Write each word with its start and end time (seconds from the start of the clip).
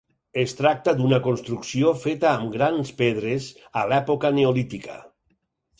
Es 0.43 0.53
tracta 0.61 0.93
d'una 1.01 1.19
construcció 1.27 1.93
feta 2.05 2.31
amb 2.39 2.57
grans 2.57 2.93
pedres 3.03 3.53
a 3.83 3.87
l'època 3.93 4.35
neolítica. 4.41 4.99